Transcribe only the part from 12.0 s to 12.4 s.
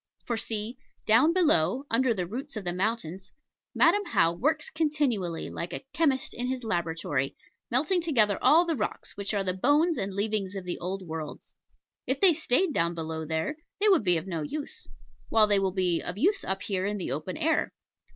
If they